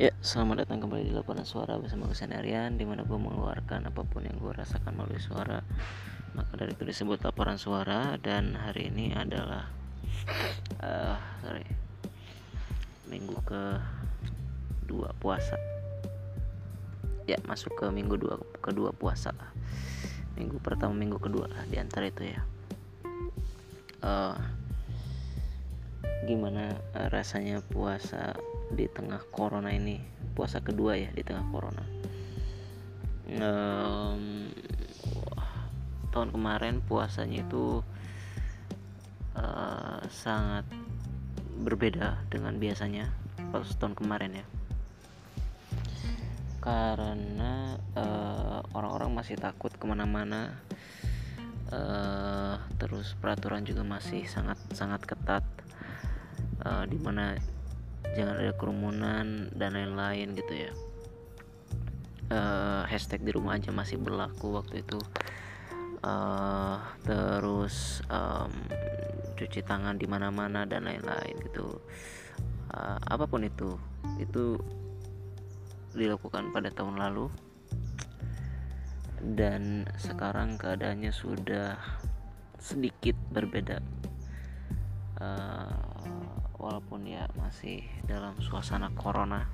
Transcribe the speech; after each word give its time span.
Ya, 0.00 0.16
selamat 0.24 0.64
datang 0.64 0.80
kembali 0.80 1.12
di 1.12 1.12
laporan 1.12 1.44
suara 1.44 1.76
bersama 1.76 2.08
gue 2.08 2.16
Arian 2.16 2.80
Di 2.80 2.88
mana 2.88 3.04
gue 3.04 3.20
mengeluarkan 3.20 3.84
apa 3.84 4.00
pun 4.00 4.24
yang 4.24 4.32
gue 4.40 4.48
rasakan 4.48 4.96
melalui 4.96 5.20
suara. 5.20 5.60
Maka 6.32 6.56
dari 6.56 6.72
itu 6.72 6.88
disebut 6.88 7.20
laporan 7.20 7.60
suara 7.60 8.16
Dan 8.16 8.56
hari 8.56 8.88
ini 8.88 9.12
adalah 9.12 9.68
uh, 10.80 11.20
Sorry 11.44 11.68
Minggu 13.12 13.44
ke 13.44 13.76
dua 14.88 15.12
puasa. 15.20 15.60
Ya, 17.28 17.36
masuk 17.44 17.76
ke 17.76 17.92
minggu 17.92 18.16
dua, 18.16 18.40
kedua 18.64 18.96
puasa. 18.96 19.36
Minggu 20.32 20.64
pertama, 20.64 20.96
minggu 20.96 21.20
kedua 21.20 21.44
lah 21.44 21.68
Di 21.68 21.76
antara 21.76 22.08
itu 22.08 22.24
ya. 22.24 22.40
Uh, 24.00 24.32
Gimana 26.24 26.80
uh, 26.96 27.12
rasanya 27.12 27.60
puasa 27.68 28.32
di 28.70 28.86
tengah 28.86 29.20
corona 29.34 29.74
ini. 29.74 29.98
Puasa 30.34 30.62
kedua 30.62 30.94
ya 30.96 31.10
di 31.10 31.22
tengah 31.26 31.44
corona. 31.50 31.84
Um, 33.30 34.50
tahun 36.10 36.34
kemarin 36.34 36.82
puasanya 36.82 37.46
itu 37.46 37.82
uh, 39.38 40.02
sangat 40.10 40.66
berbeda 41.60 42.18
dengan 42.32 42.58
biasanya 42.58 43.12
pas 43.54 43.66
tahun 43.78 43.94
kemarin 43.94 44.42
ya. 44.42 44.46
Karena 46.60 47.78
uh, 47.96 48.60
orang-orang 48.74 49.14
masih 49.14 49.38
takut 49.38 49.72
ke 49.72 49.84
mana-mana. 49.86 50.58
Uh, 51.70 52.58
terus 52.82 53.14
peraturan 53.22 53.62
juga 53.62 53.86
masih 53.86 54.26
sangat 54.26 54.58
sangat 54.74 55.06
ketat. 55.06 55.46
Uh, 56.60 56.84
di 56.84 57.00
mana 57.00 57.40
jangan 58.14 58.36
ada 58.42 58.52
kerumunan 58.58 59.50
dan 59.54 59.70
lain-lain 59.74 60.34
gitu 60.34 60.54
ya. 60.54 60.72
Uh, 62.30 62.82
hashtag 62.86 63.26
di 63.26 63.34
rumah 63.34 63.58
aja 63.58 63.74
masih 63.74 63.98
berlaku 63.98 64.54
waktu 64.54 64.86
itu. 64.86 64.98
Uh, 66.00 66.80
terus 67.04 68.00
um, 68.08 68.48
cuci 69.36 69.60
tangan 69.60 69.98
di 69.98 70.06
mana-mana 70.06 70.62
dan 70.64 70.86
lain-lain 70.86 71.34
gitu. 71.44 71.82
Uh, 72.70 72.98
apa 73.10 73.26
pun 73.26 73.42
itu 73.42 73.74
itu 74.22 74.54
dilakukan 75.94 76.54
pada 76.54 76.70
tahun 76.70 77.02
lalu. 77.02 77.26
Dan 79.20 79.84
sekarang 80.00 80.56
keadaannya 80.56 81.12
sudah 81.12 81.76
sedikit 82.56 83.18
berbeda. 83.34 83.82
Uh, 85.20 85.89
walaupun 86.60 87.08
ya 87.08 87.24
masih 87.40 87.80
dalam 88.04 88.36
suasana 88.44 88.92
corona. 88.92 89.48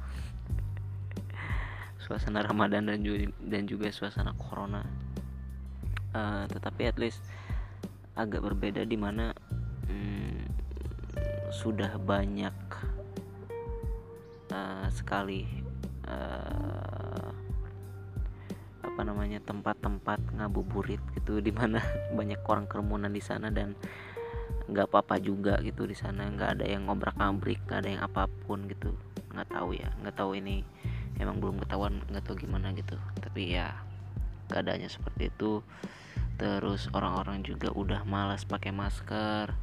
Suasana 2.02 2.42
Ramadan 2.42 2.90
dan 2.90 3.00
juga 3.06 3.30
dan 3.46 3.62
juga 3.70 3.94
suasana 3.94 4.34
corona. 4.34 4.82
Uh, 6.10 6.44
tetapi 6.50 6.90
at 6.90 6.98
least 6.98 7.22
agak 8.18 8.42
berbeda 8.42 8.82
di 8.82 8.98
mana 8.98 9.30
hmm, 9.86 10.48
sudah 11.54 11.94
banyak 12.02 12.56
uh, 14.50 14.88
sekali 14.90 15.46
uh, 16.08 17.30
apa 18.96 19.00
namanya 19.04 19.44
tempat-tempat 19.44 20.40
ngabuburit 20.40 21.02
gitu 21.12 21.44
di 21.44 21.52
mana 21.52 21.84
banyak 22.18 22.40
orang 22.48 22.64
kerumunan 22.64 23.12
di 23.12 23.20
sana 23.20 23.52
dan 23.52 23.76
nggak 24.66 24.90
apa-apa 24.90 25.22
juga 25.22 25.58
gitu 25.62 25.86
di 25.86 25.94
sana 25.94 26.26
nggak 26.26 26.58
ada 26.58 26.66
yang 26.66 26.90
ngobrak 26.90 27.14
abrik 27.22 27.62
nggak 27.70 27.80
ada 27.86 27.90
yang 27.96 28.02
apa 28.02 28.26
pun 28.46 28.66
gitu. 28.66 28.94
Nggak 29.30 29.48
tahu 29.54 29.78
ya 29.78 29.90
nggak 30.02 30.16
tahu 30.18 30.34
ini 30.38 30.66
emang 31.22 31.38
belum 31.38 31.62
ketahuan 31.62 32.02
nggak 32.10 32.24
tahu 32.26 32.36
gimana 32.38 32.74
gitu. 32.74 32.98
Tapi 33.22 33.54
ya 33.54 33.72
keadaannya 34.50 34.90
seperti 34.90 35.30
itu. 35.30 35.62
Terus 36.36 36.92
orang-orang 36.92 37.40
juga 37.46 37.72
udah 37.72 38.04
malas 38.04 38.44
pakai 38.44 38.74
masker. 38.74 39.54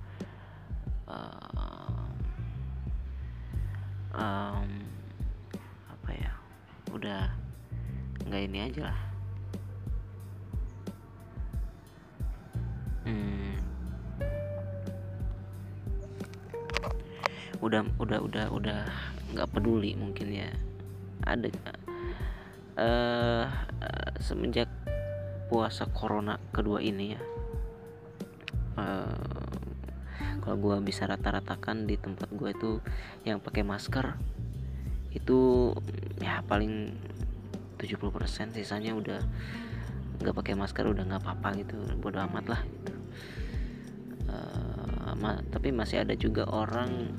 Um, 1.04 2.10
um, 4.18 4.70
apa 5.92 6.10
ya 6.16 6.32
udah 6.96 7.30
nggak 8.24 8.42
ini 8.50 8.60
aja 8.72 8.90
lah 8.90 9.13
udah 17.64 17.82
udah 17.98 18.20
udah 18.20 18.46
udah 18.52 18.80
nggak 19.32 19.50
peduli 19.56 19.96
mungkin 19.96 20.36
ya 20.36 20.50
ada 21.24 21.48
uh, 22.76 23.46
semenjak 24.20 24.68
puasa 25.48 25.88
corona 25.88 26.36
kedua 26.52 26.84
ini 26.84 27.16
ya 27.16 27.22
uh, 28.76 29.48
kalau 30.44 30.58
gue 30.60 30.76
bisa 30.84 31.08
rata-ratakan 31.08 31.88
di 31.88 31.96
tempat 31.96 32.28
gue 32.36 32.52
itu 32.52 32.72
yang 33.24 33.40
pakai 33.40 33.64
masker 33.64 34.20
itu 35.16 35.72
ya 36.20 36.44
paling 36.44 36.92
70% 37.80 38.56
sisanya 38.56 38.92
udah 38.92 39.24
nggak 40.20 40.36
pakai 40.36 40.56
masker 40.56 40.88
udah 40.88 41.04
nggak 41.04 41.22
apa-apa 41.24 41.50
gitu 41.64 41.76
bodo 42.00 42.20
amat 42.28 42.46
lah 42.48 42.62
gitu. 42.64 42.94
Uh, 44.28 45.14
ma 45.20 45.40
tapi 45.52 45.70
masih 45.70 46.02
ada 46.02 46.16
juga 46.16 46.48
orang 46.48 47.12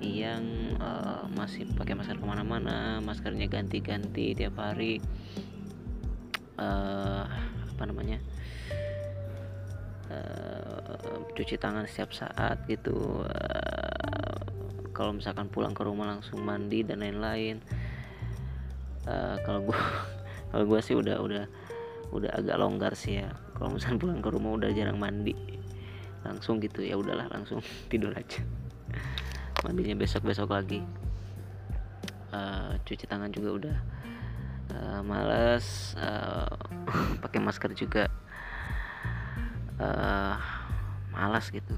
yang 0.00 0.44
uh, 0.80 1.24
masih 1.32 1.64
pakai 1.72 1.96
masker 1.96 2.20
ke 2.20 2.26
mana-mana 2.26 3.00
maskernya 3.00 3.48
ganti-ganti 3.48 4.36
tiap 4.36 4.60
hari. 4.60 5.00
Uh, 6.56 7.24
apa 7.76 7.82
namanya? 7.88 8.18
Uh, 10.06 11.20
cuci 11.36 11.56
tangan 11.60 11.84
setiap 11.88 12.12
saat 12.12 12.60
gitu. 12.68 13.24
Uh, 13.24 14.40
kalau 14.96 15.12
misalkan 15.12 15.48
pulang 15.52 15.76
ke 15.76 15.84
rumah 15.84 16.08
langsung 16.08 16.40
mandi 16.44 16.84
dan 16.84 17.04
lain-lain. 17.04 17.60
Uh, 19.06 19.36
kalau 19.44 19.60
gue 19.70 19.78
kalau 20.52 20.64
gue 20.64 20.80
sih 20.80 20.96
udah 20.96 21.20
udah 21.20 21.44
udah 22.12 22.30
agak 22.32 22.56
longgar 22.56 22.92
sih 22.96 23.20
ya. 23.24 23.32
Kalau 23.56 23.72
misalkan 23.72 24.00
pulang 24.00 24.20
ke 24.20 24.28
rumah 24.28 24.56
udah 24.56 24.72
jarang 24.72 25.00
mandi. 25.00 25.36
Langsung 26.24 26.60
gitu 26.60 26.82
ya 26.84 26.96
udahlah 26.96 27.28
langsung 27.32 27.60
tidur 27.92 28.12
aja 28.12 28.65
mandinya 29.66 29.98
besok-besok 29.98 30.54
lagi. 30.54 30.78
Uh, 32.30 32.78
cuci 32.86 33.02
tangan 33.10 33.34
juga 33.34 33.50
udah. 33.50 33.78
Uh, 34.70 35.00
males 35.02 35.98
uh, 35.98 36.46
pakai 37.26 37.42
masker 37.42 37.74
juga. 37.74 38.06
Uh, 39.82 40.38
malas 41.10 41.50
gitu. 41.50 41.74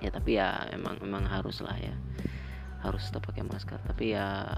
Ya 0.00 0.08
tapi 0.08 0.40
ya 0.40 0.64
emang 0.72 0.96
emang 1.04 1.28
harus 1.28 1.60
lah 1.60 1.76
ya. 1.76 1.92
Harus 2.80 3.04
tetap 3.12 3.28
pakai 3.28 3.44
masker. 3.44 3.76
Tapi 3.84 4.16
ya 4.16 4.48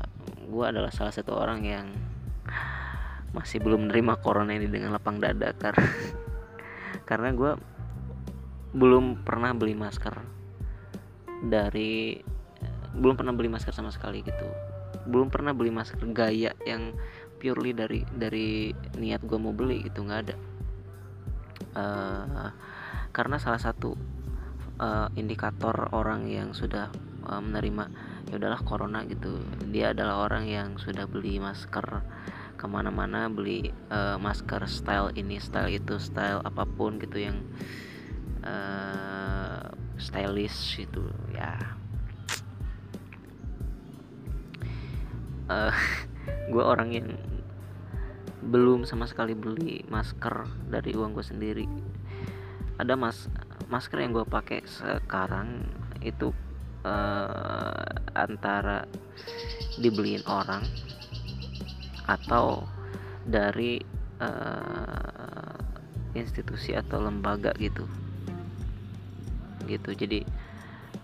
gue 0.47 0.65
adalah 0.65 0.95
salah 0.95 1.11
satu 1.11 1.35
orang 1.35 1.67
yang 1.67 1.91
masih 3.35 3.59
belum 3.59 3.91
menerima 3.91 4.23
corona 4.23 4.55
ini 4.55 4.71
dengan 4.71 4.95
lapang 4.95 5.19
dada 5.19 5.55
karena 5.63 5.87
karena 7.07 7.31
gue 7.31 7.53
belum 8.75 9.23
pernah 9.23 9.55
beli 9.55 9.75
masker 9.75 10.40
dari 11.45 12.21
belum 12.91 13.17
pernah 13.17 13.33
beli 13.33 13.49
masker 13.49 13.73
sama 13.73 13.95
sekali 13.95 14.21
gitu. 14.25 14.47
Belum 15.09 15.33
pernah 15.33 15.57
beli 15.57 15.73
masker 15.73 16.03
gaya 16.13 16.53
yang 16.67 16.93
purely 17.41 17.73
dari 17.73 18.05
dari 18.13 18.75
niat 19.01 19.25
gue 19.25 19.39
mau 19.41 19.55
beli 19.55 19.87
gitu 19.87 20.05
nggak 20.05 20.21
ada. 20.29 20.37
Uh, 21.71 22.51
karena 23.15 23.39
salah 23.39 23.63
satu 23.63 23.95
uh, 24.83 25.09
indikator 25.15 25.93
orang 25.95 26.27
yang 26.27 26.51
sudah 26.57 26.91
uh, 27.29 27.41
menerima 27.41 27.91
ya 28.31 28.39
udahlah 28.39 28.63
corona 28.63 29.03
gitu 29.07 29.43
dia 29.71 29.91
adalah 29.91 30.31
orang 30.31 30.47
yang 30.47 30.69
sudah 30.79 31.07
beli 31.11 31.43
masker 31.43 32.03
ke 32.55 32.67
mana-mana 32.69 33.27
beli 33.27 33.73
uh, 33.91 34.21
masker 34.21 34.67
style 34.71 35.11
ini 35.17 35.41
style 35.43 35.71
itu 35.71 35.99
style 35.99 36.45
apa 36.45 36.63
pun 36.69 37.01
gitu 37.01 37.19
yang 37.19 37.43
stylish 40.01 40.81
itu 40.81 41.05
ya. 41.31 41.55
Uh, 45.47 45.71
eh, 45.71 45.77
gue 46.53 46.65
orang 46.65 46.91
yang 46.91 47.09
belum 48.41 48.89
sama 48.89 49.05
sekali 49.05 49.37
beli 49.37 49.85
masker 49.93 50.49
dari 50.73 50.97
uang 50.97 51.13
gue 51.13 51.25
sendiri. 51.25 51.67
Ada 52.81 52.97
mas 52.97 53.29
masker 53.69 54.01
yang 54.01 54.17
gue 54.17 54.25
pakai 54.25 54.65
sekarang 54.65 55.69
itu 56.01 56.33
uh, 56.83 57.85
antara 58.17 58.89
dibeliin 59.77 60.25
orang 60.25 60.65
atau 62.09 62.65
dari 63.29 63.79
uh, 64.19 65.61
institusi 66.17 66.75
atau 66.75 67.05
lembaga 67.05 67.55
gitu 67.61 67.87
gitu. 69.71 69.95
Jadi 69.95 70.27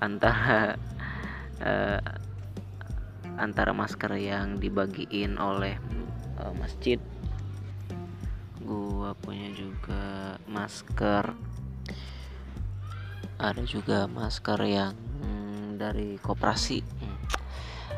antara 0.02 0.74
uh, 1.66 2.00
antara 3.36 3.76
masker 3.76 4.16
yang 4.16 4.56
dibagiin 4.56 5.36
oleh 5.36 5.76
uh, 6.40 6.52
masjid 6.56 6.98
gua 8.66 9.14
punya 9.14 9.52
juga 9.54 10.36
masker. 10.50 11.36
Ada 13.36 13.62
juga 13.68 14.08
masker 14.08 14.58
yang 14.64 14.96
hmm, 14.96 15.78
dari 15.78 16.16
koperasi. 16.18 16.80
Hmm. 16.82 17.14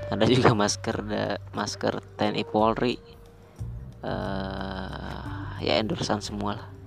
ada 0.09 0.25
juga 0.25 0.57
masker 0.57 1.05
da 1.05 1.37
masker 1.53 2.01
TNI 2.17 2.45
Polri. 2.49 2.97
Uh, 3.99 5.59
ya 5.59 5.83
endorsan 5.83 6.23
semua 6.23 6.55
lah 6.55 6.78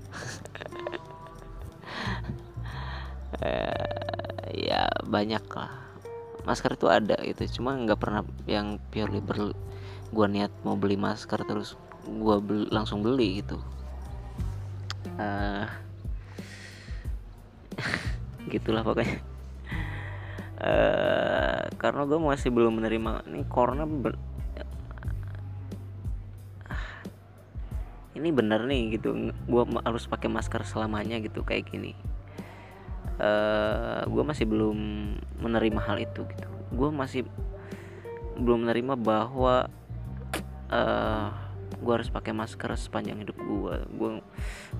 uh, 3.41 3.85
ya 4.53 4.88
banyak 5.05 5.43
lah. 5.53 5.71
Masker 6.41 6.73
itu 6.73 6.88
ada 6.89 7.17
gitu 7.21 7.61
cuma 7.61 7.77
nggak 7.77 7.99
pernah 8.01 8.21
yang 8.49 8.81
purely 8.89 9.21
ber 9.21 9.53
gua 10.09 10.25
niat 10.25 10.49
mau 10.65 10.73
beli 10.73 10.97
masker 10.97 11.45
terus 11.45 11.77
gua 12.05 12.41
langsung 12.73 13.05
beli 13.05 13.45
gitu. 13.45 13.57
Uh, 15.17 15.65
gitulah 18.53 18.81
pokoknya. 18.81 19.21
Uh, 20.61 21.65
karena 21.81 22.05
gue 22.05 22.21
masih 22.21 22.53
belum 22.53 22.77
menerima 22.77 23.25
ini 23.33 23.41
corona 23.49 23.81
ber, 23.89 24.13
ini 28.13 28.29
bener 28.29 28.69
nih 28.69 28.93
gitu. 28.97 29.33
Gue 29.49 29.63
harus 29.81 30.05
pakai 30.05 30.29
masker 30.29 30.61
selamanya 30.61 31.17
gitu 31.17 31.41
kayak 31.41 31.73
gini 31.73 31.97
uh, 33.21 34.01
gue 34.09 34.23
masih 34.25 34.50
belum 34.50 34.77
menerima 35.39 35.79
hal 35.85 35.97
itu 36.01 36.25
gitu. 36.25 36.50
Gue 36.73 36.89
masih 36.89 37.29
belum 38.41 38.65
menerima 38.65 38.97
bahwa 38.97 39.69
uh, 40.73 41.29
gue 41.71 41.94
harus 41.94 42.09
pakai 42.09 42.33
masker 42.33 42.73
sepanjang 42.77 43.21
hidup 43.21 43.38
gue 43.38 43.75
gue 43.97 44.09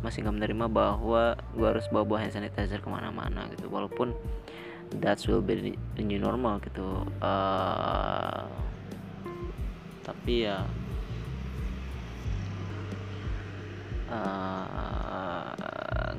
masih 0.06 0.22
nggak 0.22 0.38
menerima 0.38 0.66
bahwa 0.70 1.34
gue 1.54 1.68
harus 1.68 1.86
bawa 1.90 2.06
bawa 2.06 2.20
hand 2.26 2.34
sanitizer 2.34 2.82
ke 2.82 2.90
mana-mana 2.90 3.46
gitu. 3.54 3.70
Walaupun 3.70 4.18
that 5.00 5.22
will 5.30 5.40
be 5.40 5.78
the 5.96 6.04
new 6.04 6.20
normal 6.20 6.58
gitu. 6.66 7.06
Uh, 7.22 8.50
tapi 10.02 10.50
ya 10.50 10.66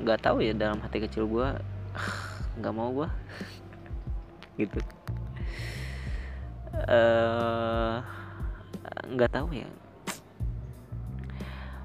nggak 0.01 0.17
uh, 0.17 0.23
tahu 0.23 0.41
ya 0.41 0.57
dalam 0.57 0.81
hati 0.81 0.97
kecil 0.97 1.29
gue 1.29 1.47
nggak 2.59 2.73
mau 2.73 2.89
gue 2.93 3.09
gitu. 4.57 4.79
Nggak 9.09 9.31
uh, 9.31 9.35
tahu 9.35 9.47
ya. 9.53 9.69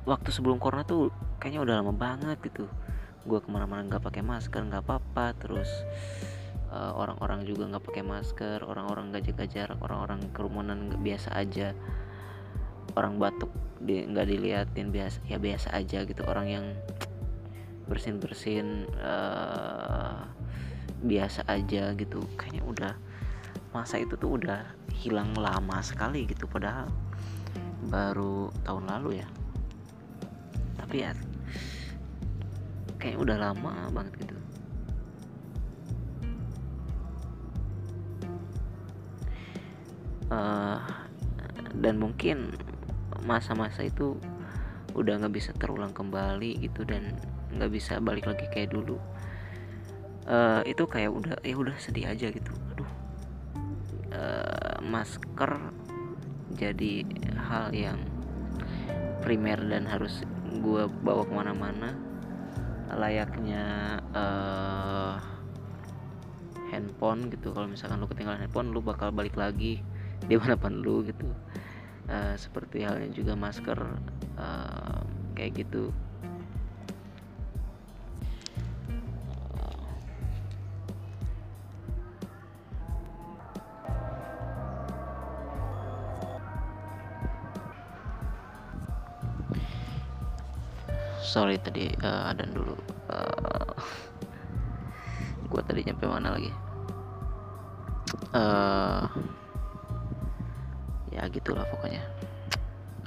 Waktu 0.08 0.28
sebelum 0.32 0.56
corona 0.56 0.84
tuh 0.88 1.12
kayaknya 1.40 1.60
udah 1.64 1.75
lama 1.81 1.93
banget 1.93 2.40
gitu. 2.44 2.69
Gue 3.28 3.40
ke 3.44 3.49
mana-mana 3.52 3.84
nggak 3.84 4.05
pakai 4.05 4.25
masker 4.25 4.64
nggak 4.64 4.84
apa-apa. 4.84 5.37
Terus 5.37 5.69
uh, 6.72 6.96
orang-orang 6.96 7.44
juga 7.44 7.69
nggak 7.69 7.84
pakai 7.84 8.05
masker 8.05 8.64
orang-orang 8.64 9.12
nggak 9.12 9.32
jaga 9.32 9.44
jarak 9.49 9.78
orang-orang 9.84 10.20
kerumunan 10.32 10.93
nggak 10.93 11.02
biasa 11.05 11.28
aja. 11.37 11.72
Orang 12.96 13.20
batuk 13.20 13.52
di 13.78 14.02
nggak 14.08 14.26
diliatin 14.26 14.90
biasa 14.90 15.22
ya 15.28 15.37
biasa 15.37 15.72
aja 15.76 16.05
gitu. 16.05 16.25
Orang 16.25 16.49
yang 16.49 16.66
bersin 17.88 18.20
bersin 18.20 18.85
uh, 19.00 20.29
biasa 21.02 21.49
aja 21.49 21.96
gitu. 21.96 22.20
Kayaknya 22.37 22.62
udah 22.69 22.93
masa 23.73 24.00
itu 24.00 24.14
tuh 24.20 24.37
udah 24.37 24.64
hilang 24.93 25.32
lama 25.35 25.81
sekali 25.81 26.29
gitu. 26.29 26.44
Padahal 26.44 26.93
baru 27.88 28.52
tahun 28.62 28.85
lalu 28.87 29.25
ya. 29.25 29.29
Tapi 30.79 30.96
ya 31.02 31.12
kayak 32.99 33.19
udah 33.19 33.37
lama 33.38 33.88
banget 33.94 34.14
gitu. 34.26 34.37
Uh, 40.29 40.76
dan 41.81 41.96
mungkin 41.96 42.52
masa-masa 43.25 43.87
itu 43.88 44.19
udah 44.93 45.25
nggak 45.25 45.34
bisa 45.41 45.55
terulang 45.56 45.94
kembali 45.94 46.58
gitu. 46.58 46.84
Dan 46.84 47.17
nggak 47.55 47.71
bisa 47.73 48.00
balik 48.03 48.29
lagi 48.29 48.47
kayak 48.53 48.73
dulu. 48.75 49.00
Uh, 50.29 50.61
itu 50.69 50.85
kayak 50.85 51.09
udah 51.09 51.41
ya 51.41 51.56
udah 51.56 51.77
sedih 51.81 52.09
aja 52.09 52.29
gitu. 52.29 52.53
Aduh. 52.77 52.91
Uh, 54.12 54.77
masker 54.85 55.56
jadi 56.56 57.05
hal 57.37 57.73
yang 57.73 58.00
primer 59.25 59.61
dan 59.69 59.85
harus 59.85 60.25
gue 60.49 60.85
bawa 61.05 61.23
ke 61.25 61.33
mana-mana. 61.33 61.91
Layaknya 62.89 63.99
uh, 64.17 65.21
handphone 66.73 67.33
gitu. 67.33 67.53
Kalau 67.53 67.69
misalkan 67.69 68.01
lu 68.01 68.09
ketinggalan 68.09 68.44
handphone 68.44 68.73
lu 68.73 68.81
bakal 68.85 69.12
balik 69.12 69.37
lagi 69.37 69.81
di 70.25 70.35
mana 70.37 70.56
pun 70.56 70.81
lu 70.85 71.05
gitu. 71.05 71.29
Uh, 72.09 72.33
seperti 72.41 72.89
halnya 72.89 73.12
juga 73.12 73.37
masker 73.37 73.77
uh, 74.41 75.05
kayak 75.37 75.65
gitu 75.65 75.93
sorry 91.29 91.61
tadi 91.61 91.93
uh, 92.01 92.33
adan 92.33 92.57
dulu. 92.57 92.73
Uh, 93.13 93.77
gua 95.53 95.61
tadi 95.61 95.85
nyampe 95.85 96.09
mana 96.09 96.33
lagi? 96.33 96.49
Uh, 98.33 99.05
ya 101.13 101.29
gitulah 101.29 101.69
pokoknya. 101.69 102.01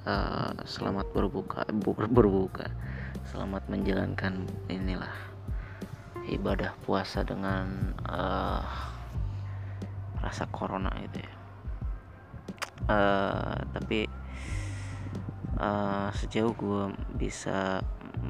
Uh, 0.05 0.53
selamat 0.69 1.09
berbuka 1.09 1.65
berbuka. 2.13 2.69
Selamat 3.25 3.65
menjalankan 3.65 4.45
inilah 4.69 5.13
ibadah 6.29 6.77
puasa 6.85 7.25
dengan 7.25 7.97
uh, 8.05 8.61
rasa 10.21 10.45
corona 10.53 10.93
itu 11.01 11.25
ya. 11.25 11.33
Uh, 12.85 13.57
tapi 13.73 14.05
uh, 15.57 16.13
sejauh 16.13 16.53
gue 16.53 16.93
bisa 17.17 17.81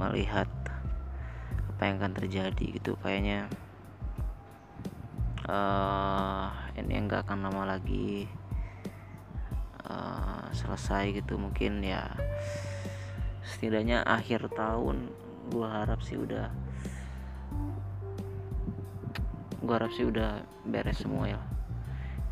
melihat 0.01 0.49
apa 1.69 1.81
yang 1.85 2.01
akan 2.01 2.13
terjadi 2.17 2.65
gitu. 2.81 2.97
Kayaknya 3.01 3.45
uh, 5.45 6.49
ini 6.77 6.97
enggak 6.97 7.29
akan 7.29 7.45
lama 7.45 7.77
lagi 7.77 8.25
uh, 9.85 10.49
selesai 10.53 11.21
gitu 11.21 11.37
mungkin 11.37 11.85
ya. 11.85 12.09
Setidaknya 13.45 14.01
akhir 14.01 14.49
tahun 14.53 15.13
gua 15.53 15.85
harap 15.85 16.01
sih 16.01 16.17
udah 16.17 16.49
gua 19.61 19.73
harap 19.77 19.91
sih 19.93 20.09
udah 20.09 20.41
beres 20.65 21.01
semua 21.01 21.29
ya. 21.29 21.41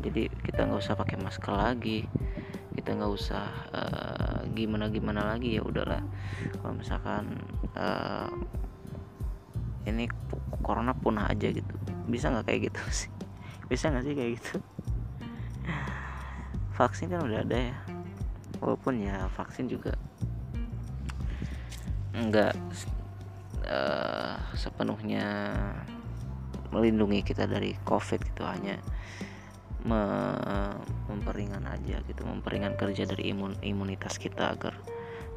Jadi 0.00 0.32
kita 0.42 0.64
nggak 0.66 0.80
usah 0.80 0.96
pakai 0.96 1.20
masker 1.20 1.54
lagi 1.54 2.08
kita 2.80 2.96
nggak 2.96 3.12
usah 3.12 3.46
uh, 3.76 4.19
gimana 4.52 4.90
gimana 4.90 5.34
lagi 5.34 5.56
ya 5.58 5.62
udahlah. 5.62 6.02
Kalau 6.60 6.74
misalkan 6.74 7.38
uh, 7.76 8.30
ini 9.88 10.10
corona 10.60 10.92
punah 10.92 11.30
aja 11.30 11.48
gitu. 11.50 11.74
Bisa 12.06 12.28
nggak 12.28 12.46
kayak 12.46 12.60
gitu 12.70 12.80
sih? 13.04 13.10
Bisa 13.70 13.88
nggak 13.88 14.04
sih 14.04 14.14
kayak 14.14 14.30
gitu? 14.40 14.54
Vaksin 16.76 17.12
kan 17.12 17.24
udah 17.24 17.44
ada 17.44 17.58
ya. 17.72 17.76
Walaupun 18.60 19.00
ya 19.00 19.26
vaksin 19.32 19.68
juga 19.70 19.96
nggak 22.10 22.54
uh, 23.64 24.36
sepenuhnya 24.52 25.56
melindungi 26.70 27.24
kita 27.24 27.48
dari 27.48 27.74
covid 27.86 28.20
gitu. 28.20 28.42
Hanya 28.44 28.76
me 29.80 30.02
memperingan 31.08 31.64
aja 31.64 32.04
gitu 32.04 32.22
memperingan 32.28 32.76
kerja 32.76 33.08
dari 33.08 33.32
imun 33.32 33.56
imunitas 33.64 34.20
kita 34.20 34.52
agar 34.52 34.76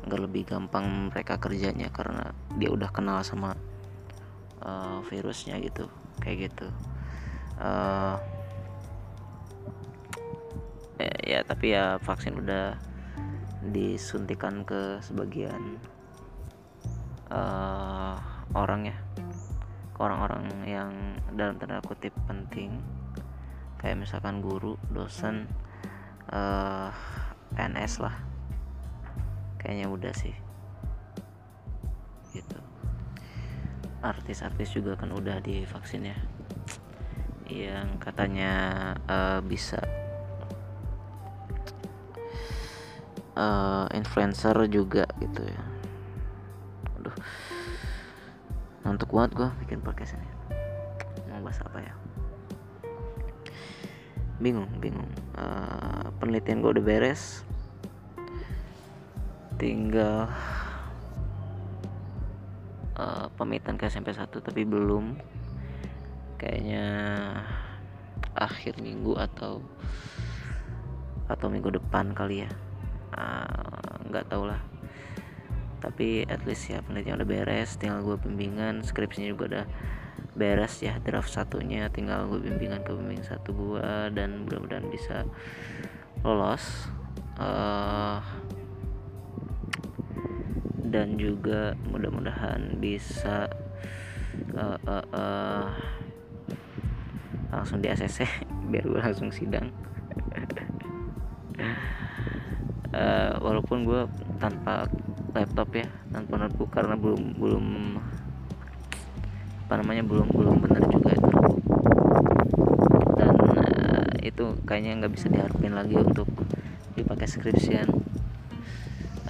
agar 0.04 0.20
lebih 0.20 0.44
gampang 0.44 1.08
mereka 1.08 1.40
kerjanya 1.40 1.88
karena 1.90 2.36
dia 2.60 2.68
udah 2.68 2.92
kenal 2.92 3.24
sama 3.24 3.56
uh, 4.60 5.00
virusnya 5.08 5.60
gitu 5.64 5.88
kayak 6.20 6.52
gitu. 6.52 6.68
Uh, 7.56 8.20
ya, 11.00 11.14
ya 11.24 11.40
tapi 11.48 11.72
ya 11.72 11.96
vaksin 12.04 12.36
udah 12.36 12.76
disuntikan 13.72 14.68
ke 14.68 15.00
sebagian 15.00 15.80
uh, 17.32 18.20
orang 18.52 18.92
ya 18.92 18.98
orang-orang 20.04 20.44
yang 20.68 20.92
dalam 21.32 21.56
tanda 21.56 21.80
kutip 21.80 22.12
penting 22.28 22.84
kayak 23.84 24.00
misalkan 24.00 24.40
guru 24.40 24.80
dosen 24.96 25.44
uh, 26.32 26.88
eh, 27.60 27.68
NS 27.68 28.00
lah. 28.00 28.16
Kayaknya 29.60 29.88
udah 29.92 30.14
sih. 30.16 30.32
Gitu. 32.32 32.60
Artis-artis 34.00 34.72
juga 34.72 34.96
kan 34.96 35.12
udah 35.12 35.44
divaksin 35.44 36.08
ya. 36.08 36.18
Yang 37.52 38.00
katanya 38.00 38.52
uh, 39.04 39.44
bisa 39.44 39.84
uh, 43.36 43.92
influencer 43.92 44.56
juga 44.72 45.04
gitu 45.20 45.44
ya. 45.44 45.64
Aduh. 47.04 47.16
Ngantuk 48.88 49.12
banget 49.12 49.32
gue 49.36 49.50
bikin 49.68 49.84
podcast 49.84 50.16
ini. 50.16 50.28
Mau 51.28 51.44
bahas 51.44 51.60
apa 51.60 51.84
ya 51.84 52.13
bingung 54.42 54.70
bingung. 54.82 55.10
Uh, 55.38 56.10
penelitian 56.18 56.64
gue 56.64 56.72
udah 56.80 56.86
beres. 56.86 57.46
Tinggal 59.62 60.32
uh, 62.98 63.26
pamitan 63.38 63.78
ke 63.78 63.86
SMP 63.90 64.14
1 64.16 64.30
tapi 64.30 64.66
belum. 64.66 65.18
Kayaknya 66.42 66.86
akhir 68.34 68.82
minggu 68.82 69.16
atau 69.16 69.62
atau 71.30 71.48
minggu 71.48 71.70
depan 71.78 72.12
kali 72.12 72.44
ya. 72.44 72.52
Ah, 73.14 74.02
nggak 74.10 74.26
uh, 74.26 74.30
tau 74.30 74.44
lah. 74.50 74.62
Tapi 75.80 76.24
at 76.26 76.42
least 76.48 76.72
ya 76.72 76.80
penelitian 76.82 77.20
udah 77.20 77.28
beres 77.28 77.76
tinggal 77.76 78.02
gue 78.02 78.18
bimbingan 78.24 78.82
skripsinya 78.82 79.30
juga 79.36 79.44
udah 79.52 79.66
beres 80.34 80.82
ya 80.82 80.98
draft 81.02 81.30
satunya 81.30 81.90
tinggal 81.94 82.26
gue 82.26 82.42
bimbingan 82.42 82.82
ke 82.82 82.90
bimbing 82.90 83.22
satu 83.22 83.54
gua 83.54 84.10
dan 84.10 84.46
mudah-mudahan 84.46 84.90
bisa 84.90 85.26
lolos. 86.26 86.90
Uh, 87.34 88.22
dan 90.94 91.18
juga 91.18 91.74
mudah-mudahan 91.90 92.78
bisa 92.78 93.50
uh, 94.54 94.78
uh, 94.86 95.06
uh, 95.10 95.68
langsung 97.50 97.82
di 97.82 97.90
ACC 97.90 98.30
biar 98.70 98.86
gue 98.86 99.02
langsung 99.02 99.34
sidang. 99.34 99.74
Uh, 102.94 103.34
walaupun 103.46 103.90
gue 103.90 104.06
tanpa 104.38 104.86
laptop 105.34 105.70
ya 105.74 105.90
tanpa 106.14 106.46
notebook 106.46 106.70
karena 106.70 106.94
belum 106.94 107.42
belum 107.42 107.66
apa 109.64 109.80
namanya 109.80 110.04
belum 110.04 110.28
belum 110.30 110.56
benar 110.60 110.84
juga 110.92 111.16
itu. 111.16 111.32
Dan 113.16 113.36
uh, 113.40 114.08
itu 114.20 114.46
kayaknya 114.68 115.00
nggak 115.00 115.14
bisa 115.16 115.28
diharapin 115.32 115.74
lagi 115.74 115.96
untuk 115.96 116.28
dipakai 117.00 117.26
skripsian. 117.26 117.88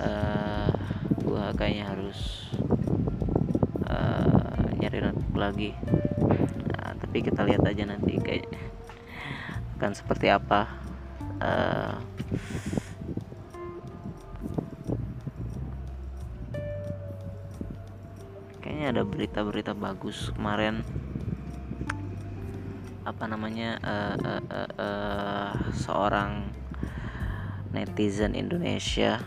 Uh, 0.02 0.74
gua 1.24 1.54
kayaknya 1.54 1.86
harus 1.94 2.50
uh, 3.88 4.68
nyari 4.82 5.00
notebook 5.00 5.38
lagi. 5.38 5.72
Nah, 6.74 6.98
tapi 6.98 7.24
kita 7.24 7.46
lihat 7.46 7.64
aja 7.64 7.86
nanti 7.86 8.18
kayak 8.20 8.50
akan 9.80 9.94
seperti 9.94 10.28
apa. 10.34 10.68
Uh, 11.44 12.00
ada 18.94 19.10
berita-berita 19.10 19.74
bagus 19.74 20.30
kemarin. 20.38 20.86
Apa 23.10 23.26
namanya 23.26 23.82
uh, 23.82 24.16
uh, 24.22 24.44
uh, 24.46 24.72
uh, 24.78 25.52
seorang 25.74 26.54
netizen 27.74 28.38
Indonesia. 28.38 29.18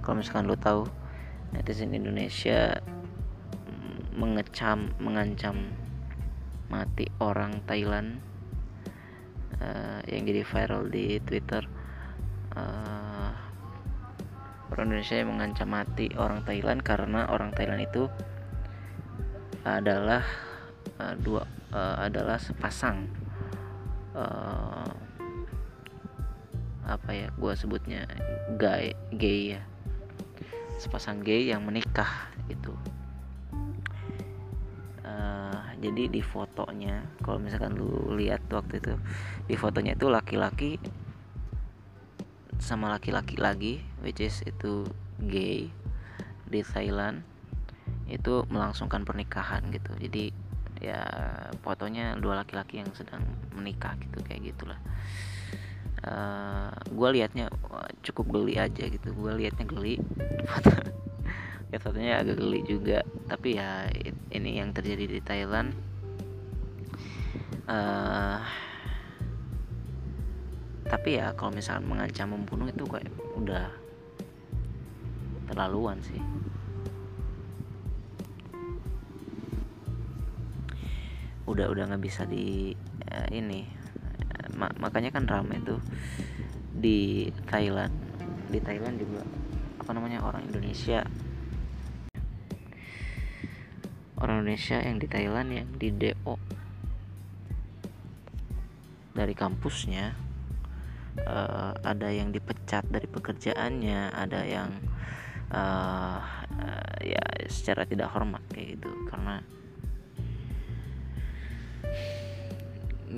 Kalau 0.00 0.16
misalkan 0.16 0.48
lo 0.48 0.56
tahu 0.56 0.88
netizen 1.52 1.92
Indonesia 1.92 2.80
mengecam 4.16 4.96
mengancam 4.96 5.76
mati 6.72 7.12
orang 7.20 7.60
Thailand 7.68 8.24
uh, 9.60 10.00
yang 10.08 10.24
jadi 10.24 10.44
viral 10.48 10.88
di 10.88 11.20
Twitter 11.20 11.64
uh, 12.56 12.91
orang 14.72 14.88
Indonesia 14.88 15.20
yang 15.20 15.28
mengancam 15.28 15.68
mati 15.68 16.08
orang 16.16 16.40
Thailand 16.48 16.80
karena 16.80 17.28
orang 17.28 17.52
Thailand 17.52 17.84
itu 17.84 18.08
adalah 19.68 20.24
uh, 20.96 21.14
dua 21.20 21.44
uh, 21.76 21.96
adalah 22.00 22.40
sepasang 22.40 23.04
uh, 24.16 24.90
apa 26.88 27.10
ya 27.12 27.28
gue 27.36 27.52
sebutnya 27.52 28.08
gay 28.56 28.96
gay 29.12 29.60
ya. 29.60 29.62
Sepasang 30.80 31.20
gay 31.20 31.52
yang 31.52 31.62
menikah 31.62 32.32
gitu. 32.48 32.74
Uh, 35.04 35.62
jadi 35.84 36.08
di 36.08 36.24
fotonya 36.24 37.04
kalau 37.20 37.36
misalkan 37.38 37.76
lu 37.76 38.16
lihat 38.16 38.40
waktu 38.48 38.80
itu 38.80 38.96
di 39.46 39.54
fotonya 39.54 39.94
itu 39.94 40.08
laki-laki 40.08 40.80
sama 42.58 42.90
laki-laki 42.94 43.36
lagi 43.36 43.91
which 44.02 44.20
is 44.20 44.42
itu 44.44 44.84
gay 45.22 45.70
di 46.50 46.60
Thailand 46.60 47.22
itu 48.10 48.44
melangsungkan 48.52 49.06
pernikahan 49.06 49.64
gitu. 49.72 49.94
Jadi 49.96 50.34
ya 50.82 51.00
fotonya 51.62 52.18
dua 52.18 52.42
laki-laki 52.42 52.82
yang 52.82 52.90
sedang 52.92 53.22
menikah 53.54 53.96
gitu 54.02 54.20
kayak 54.26 54.52
gitulah. 54.52 54.78
Uh, 56.02 56.68
eh, 56.68 56.70
gue 56.90 57.08
liatnya 57.14 57.46
cukup 58.02 58.26
geli 58.36 58.58
aja 58.58 58.84
gitu. 58.90 59.14
Gue 59.14 59.38
liatnya 59.38 59.64
geli 59.64 59.96
ya 61.72 61.78
fotonya 61.80 62.20
agak 62.20 62.36
geli 62.36 62.60
juga. 62.66 63.06
Tapi 63.30 63.56
ya 63.56 63.88
ini 64.34 64.60
yang 64.60 64.74
terjadi 64.74 65.08
di 65.08 65.20
Thailand. 65.22 65.72
Uh, 67.70 68.42
tapi 70.90 71.16
ya 71.16 71.32
kalau 71.32 71.54
misalnya 71.54 71.88
mengancam 71.88 72.36
membunuh 72.36 72.68
itu 72.68 72.84
kayak 72.84 73.08
udah 73.38 73.70
terlaluan 75.52 76.00
sih. 76.00 76.16
Udah 81.44 81.68
udah 81.68 81.92
nggak 81.92 82.02
bisa 82.02 82.24
di 82.24 82.72
uh, 83.12 83.28
ini. 83.28 83.68
Ma 84.56 84.72
makanya 84.80 85.12
kan 85.12 85.28
ramai 85.28 85.60
tuh 85.60 85.84
di 86.72 87.28
Thailand. 87.44 87.92
Di 88.48 88.58
Thailand 88.64 88.96
juga 88.96 89.20
apa 89.76 89.92
namanya 89.92 90.24
orang 90.24 90.48
Indonesia. 90.48 91.04
Orang 94.16 94.40
Indonesia 94.40 94.80
yang 94.80 94.96
di 94.96 95.06
Thailand 95.10 95.48
yang 95.52 95.68
di 95.76 95.92
DO 95.92 96.40
dari 99.12 99.36
kampusnya 99.36 100.16
uh, 101.20 101.72
ada 101.84 102.08
yang 102.08 102.32
dipecat 102.32 102.88
dari 102.88 103.04
pekerjaannya 103.04 104.12
ada 104.12 104.40
yang 104.48 104.72
uh, 105.52 106.18
uh, 106.58 106.96
ya 107.04 107.22
secara 107.46 107.84
tidak 107.84 108.10
hormat 108.10 108.42
kayak 108.50 108.80
gitu. 108.80 108.90
Karena 109.06 109.44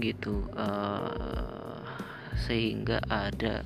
gitu 0.03 0.43
uh, 0.59 1.87
sehingga 2.35 2.99
ada 3.07 3.63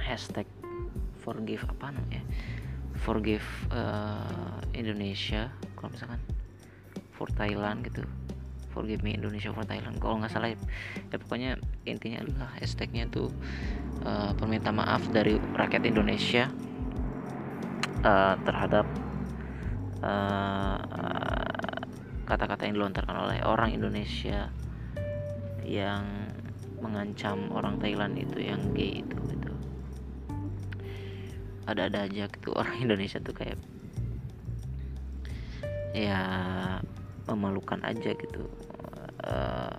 hashtag 0.00 0.48
forgive 1.20 1.64
apa 1.68 1.92
namanya? 1.92 2.24
Forgive 3.04 3.44
uh, 3.68 4.60
Indonesia 4.72 5.52
kalau 5.76 5.92
misalkan 5.92 6.20
for 7.12 7.28
Thailand 7.32 7.84
gitu. 7.84 8.04
Forgive 8.74 9.06
Me 9.06 9.14
Indonesia 9.14 9.54
for 9.54 9.62
Thailand. 9.62 10.02
Kalau 10.02 10.18
nggak 10.18 10.34
salah 10.34 10.50
ya, 10.50 10.58
ya 11.12 11.16
pokoknya 11.20 11.50
intinya 11.86 12.26
adalah 12.26 12.50
hashtagnya 12.58 13.06
tuh 13.06 13.30
uh, 14.04 14.32
perminta 14.36 14.70
maaf 14.70 15.02
dari 15.10 15.40
rakyat 15.40 15.82
Indonesia 15.88 16.48
uh, 18.04 18.36
terhadap 18.44 18.86
kata-kata 22.28 22.60
uh, 22.60 22.66
yang 22.68 22.74
dilontarkan 22.76 23.16
oleh 23.16 23.40
orang 23.40 23.72
Indonesia 23.72 24.52
yang 25.64 26.04
mengancam 26.84 27.48
orang 27.56 27.80
Thailand 27.80 28.20
itu 28.20 28.44
yang 28.44 28.60
gay 28.76 29.00
itu 29.00 29.16
gitu. 29.32 29.52
Ada-ada 31.64 32.04
aja 32.04 32.28
gitu 32.28 32.52
orang 32.60 32.76
Indonesia 32.84 33.16
tuh 33.24 33.32
kayak 33.32 33.56
ya 35.96 36.20
memalukan 37.24 37.80
aja 37.80 38.12
gitu. 38.12 38.44
Uh, 39.24 39.72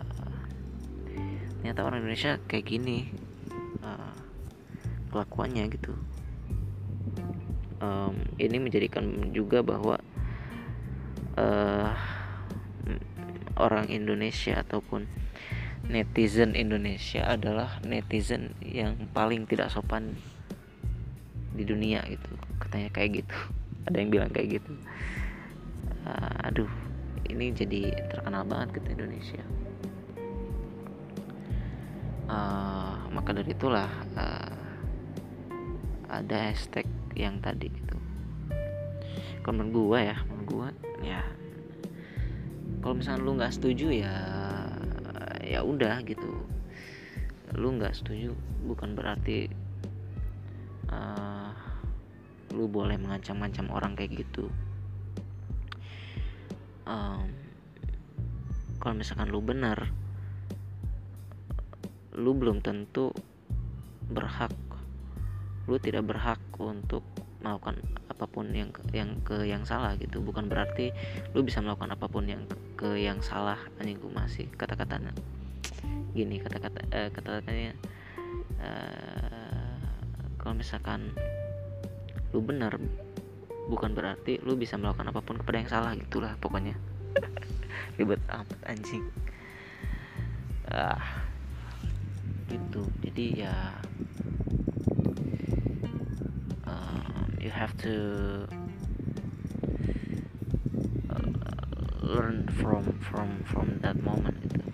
ternyata 1.61 1.85
orang 1.85 2.01
Indonesia 2.01 2.41
kayak 2.49 2.65
gini. 2.65 3.13
Uh, 3.85 4.14
kelakuannya 5.15 5.71
gitu. 5.71 5.95
Um, 7.79 8.27
ini 8.35 8.59
menjadikan 8.59 9.31
juga 9.31 9.63
bahwa 9.63 9.95
uh, 11.39 11.95
orang 13.55 13.87
Indonesia 13.87 14.59
ataupun 14.59 15.07
netizen 15.87 16.57
Indonesia 16.57 17.23
adalah 17.23 17.79
netizen 17.85 18.57
yang 18.59 19.07
paling 19.15 19.47
tidak 19.47 19.71
sopan 19.71 20.19
di 21.55 21.63
dunia 21.63 22.03
gitu. 22.11 22.31
Katanya 22.59 22.89
kayak 22.91 23.23
gitu. 23.23 23.37
Ada 23.87 23.95
yang 24.01 24.11
bilang 24.11 24.31
kayak 24.35 24.59
gitu. 24.59 24.73
Uh, 26.05 26.37
aduh 26.45 26.69
ini 27.25 27.49
jadi 27.53 27.93
terkenal 28.11 28.45
banget 28.45 28.81
gitu 28.81 28.87
Indonesia. 28.93 29.43
Uh, 32.25 32.97
maka 33.13 33.37
dari 33.37 33.53
itulah 33.53 33.89
uh, 34.17 34.54
ada 36.09 36.49
hashtag 36.51 36.87
yang 37.15 37.41
tadi 37.41 37.69
gitu. 37.69 37.97
Kalau 39.45 39.61
gua 39.69 39.99
ya 40.01 40.17
menurut 40.25 40.45
gua 40.49 40.67
ya 41.05 41.21
kalau 42.81 43.01
misalnya 43.01 43.25
lu 43.25 43.31
nggak 43.37 43.53
setuju 43.53 43.87
ya 43.91 44.15
ya 45.41 45.59
udah 45.61 46.01
gitu. 46.05 46.45
Lu 47.57 47.67
nggak 47.77 47.93
setuju 47.97 48.33
bukan 48.65 48.97
berarti 48.97 49.49
uh, 50.89 51.53
lu 52.53 52.71
boleh 52.71 52.97
mengancam-ancam 52.97 53.69
orang 53.69 53.93
kayak 53.93 54.25
gitu. 54.25 54.49
Um, 56.85 57.33
kalau 58.77 59.01
misalkan 59.01 59.33
lu 59.33 59.41
benar 59.41 59.89
lu 62.15 62.31
belum 62.31 62.63
tentu 62.63 63.11
berhak 64.07 64.54
lu 65.65 65.81
tidak 65.81 66.05
berhak 66.05 66.41
untuk 66.61 67.01
melakukan 67.41 67.77
apa 68.09 68.25
pun 68.25 68.49
yang 68.53 68.73
yang 68.89 69.21
ke 69.21 69.45
yang 69.45 69.67
salah 69.67 69.93
gitu. 69.99 70.21
Bukan 70.21 70.49
berarti 70.49 70.89
lu 71.33 71.45
bisa 71.45 71.61
melakukan 71.61 71.93
apa 71.93 72.05
pun 72.09 72.25
yang 72.25 72.45
ke, 72.77 72.97
yang 72.97 73.21
salah 73.21 73.57
anjing 73.77 73.97
gue 74.01 74.11
masih 74.11 74.45
kata-katanya 74.57 75.13
gini 76.15 76.39
kata-kata 76.39 76.79
eh, 76.95 77.09
kata-katanya 77.11 77.75
eh, 78.63 79.83
kalau 80.39 80.55
misalkan 80.55 81.11
lu 82.31 82.39
benar 82.39 82.79
bukan 83.67 83.91
berarti 83.91 84.39
lu 84.47 84.55
bisa 84.55 84.79
melakukan 84.79 85.11
apa 85.11 85.19
pun 85.19 85.35
kepada 85.41 85.57
yang 85.59 85.69
salah 85.69 85.91
gitulah 85.97 86.33
pokoknya. 86.39 86.79
Ribet 87.99 88.21
amat 88.31 88.59
anjing. 88.63 89.03
Ah 90.71 91.25
gitu. 92.47 92.87
Jadi 93.03 93.43
ya 93.43 93.75
you 97.45 97.53
have 97.53 97.77
to 97.77 98.49
uh, 101.13 101.29
learn 102.01 102.49
from 102.57 102.81
from 103.05 103.29
from 103.45 103.77
that 103.85 103.93
moment 104.01 104.33
gitu. 104.49 104.65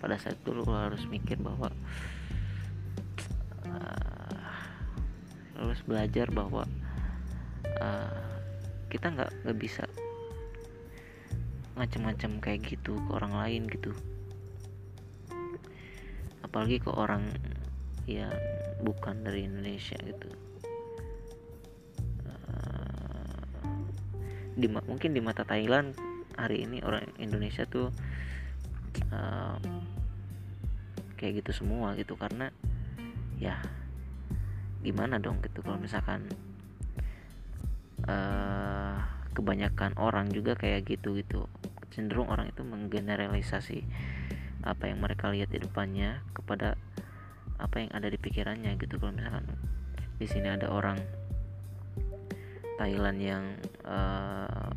Pada 0.00 0.16
saat 0.16 0.40
itu 0.40 0.56
lu 0.56 0.64
harus 0.72 1.04
mikir 1.04 1.36
bahwa 1.36 1.68
uh, 3.68 4.40
harus 5.60 5.84
belajar 5.84 6.32
bahwa 6.32 6.64
uh, 7.76 8.24
kita 8.88 9.12
nggak 9.12 9.44
nggak 9.44 9.58
bisa 9.60 9.84
macam-macam 11.76 12.40
kayak 12.40 12.72
gitu 12.72 12.96
ke 12.96 13.10
orang 13.12 13.36
lain 13.36 13.68
gitu. 13.68 13.92
Apalagi 16.40 16.80
ke 16.80 16.88
orang 16.88 17.28
yang 18.08 18.32
bukan 18.80 19.28
dari 19.28 19.44
Indonesia 19.44 20.00
gitu 20.00 20.41
di 24.52 24.66
mungkin 24.68 25.16
di 25.16 25.20
mata 25.24 25.44
Thailand 25.44 25.96
hari 26.36 26.64
ini 26.64 26.80
orang 26.84 27.04
Indonesia 27.20 27.64
tuh 27.68 27.88
uh, 29.12 29.56
kayak 31.16 31.44
gitu 31.44 31.64
semua 31.64 31.96
gitu. 31.96 32.16
Karena 32.16 32.52
ya 33.40 33.58
gimana 34.82 35.18
dong 35.22 35.38
gitu 35.46 35.62
kalau 35.62 35.78
misalkan 35.78 36.26
uh, 38.06 38.98
kebanyakan 39.32 39.96
orang 39.96 40.28
juga 40.30 40.58
kayak 40.58 40.88
gitu 40.88 41.16
gitu. 41.16 41.48
Cenderung 41.92 42.32
orang 42.32 42.48
itu 42.48 42.64
menggeneralisasi 42.64 43.84
apa 44.62 44.88
yang 44.88 45.02
mereka 45.02 45.28
lihat 45.28 45.50
di 45.50 45.58
depannya 45.60 46.22
kepada 46.32 46.78
apa 47.58 47.76
yang 47.78 47.90
ada 47.94 48.08
di 48.10 48.18
pikirannya 48.18 48.74
gitu. 48.80 48.98
Kalau 48.98 49.14
misalkan 49.14 49.46
di 50.18 50.26
sini 50.26 50.48
ada 50.50 50.70
orang 50.70 50.98
Thailand 52.80 53.18
yang 53.20 53.44
eh, 53.84 54.68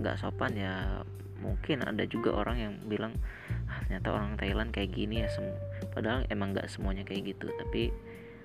nggak 0.00 0.16
uh, 0.16 0.20
sopan 0.20 0.52
ya 0.56 1.04
mungkin 1.40 1.80
ada 1.80 2.04
juga 2.04 2.36
orang 2.36 2.56
yang 2.60 2.74
bilang 2.84 3.16
ah, 3.68 3.80
ternyata 3.88 4.12
orang 4.12 4.36
Thailand 4.36 4.70
kayak 4.70 4.92
gini 4.92 5.24
ya 5.24 5.28
padahal 5.92 6.28
emang 6.28 6.52
nggak 6.52 6.68
semuanya 6.68 7.02
kayak 7.02 7.32
gitu 7.36 7.48
tapi 7.56 7.88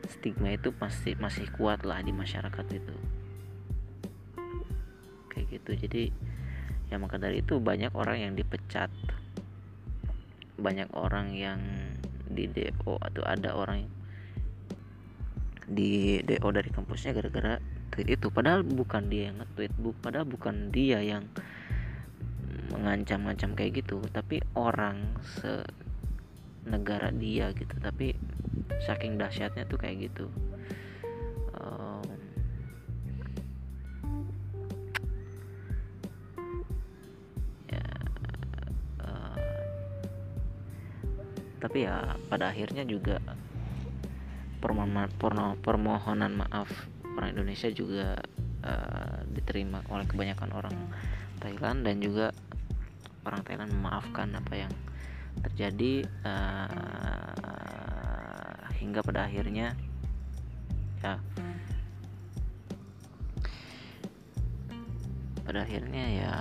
stigma 0.08 0.53
itu 0.53 0.69
pasti 0.71 1.17
masih 1.17 1.49
kuat 1.53 1.84
lah 1.84 2.01
di 2.01 2.13
masyarakat 2.13 2.65
itu. 2.71 2.95
Kayak 5.29 5.45
gitu 5.60 5.71
jadi 5.88 6.03
ya 6.93 7.01
maka 7.01 7.17
dari 7.17 7.41
itu 7.41 7.58
banyak 7.58 7.91
orang 7.93 8.17
yang 8.21 8.34
dipecat. 8.38 8.93
Banyak 10.55 10.93
orang 10.95 11.36
yang 11.36 11.60
di 12.25 12.47
DO 12.47 12.97
atau 12.97 13.23
ada 13.25 13.53
orang 13.53 13.86
yang 13.86 13.93
di 15.65 16.21
DO 16.21 16.47
dari 16.53 16.69
kampusnya 16.69 17.12
gara-gara 17.12 17.58
tweet 17.95 18.19
itu. 18.19 18.27
Padahal 18.27 18.67
bukan 18.67 19.08
dia 19.08 19.31
yang 19.31 19.39
nge-tweet 19.39 19.73
bu 19.79 19.95
padahal 20.03 20.27
bukan 20.27 20.69
dia 20.75 20.99
yang 20.99 21.23
mengancam-ancam 22.75 23.55
kayak 23.55 23.79
gitu. 23.81 24.03
Tapi 24.12 24.43
orang 24.60 25.15
se 25.23 25.63
negara 26.67 27.10
dia 27.15 27.55
gitu. 27.55 27.71
Tapi 27.79 28.12
saking 28.84 29.15
dahsyatnya 29.15 29.63
tuh 29.65 29.79
kayak 29.79 30.12
gitu. 30.12 30.27
Tapi 41.65 41.81
ya 41.81 42.13
pada 42.29 42.53
akhirnya 42.53 42.86
juga 42.86 43.17
permohonan 45.65 46.38
maaf 46.38 46.69
orang 47.15 47.32
Indonesia 47.36 47.71
juga 47.71 48.19
uh, 48.63 49.19
diterima 49.32 49.82
oleh 49.89 50.06
kebanyakan 50.08 50.51
orang 50.51 50.75
Thailand 51.39 51.88
dan 51.88 52.04
juga 52.04 52.36
orang 53.25 53.41
Thailand 53.47 53.71
memaafkan 53.73 54.36
apa 54.36 54.54
yang 54.56 54.73
terjadi 55.43 56.06
uh, 56.23 56.69
hingga 58.78 59.01
pada 59.04 59.25
akhirnya 59.28 59.75
ya 61.04 61.19
pada 65.45 65.62
akhirnya 65.62 66.04
ya 66.10 66.34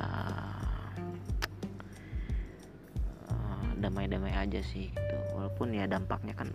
damai-damai 3.84 4.32
aja 4.32 4.64
sih 4.64 4.88
gitu. 4.88 5.16
Walaupun 5.37 5.76
ya 5.76 5.84
dampaknya 5.84 6.32
kan 6.32 6.48